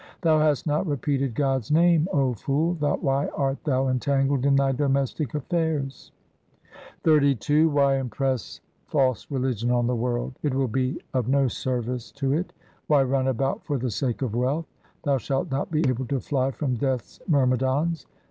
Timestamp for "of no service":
11.13-12.11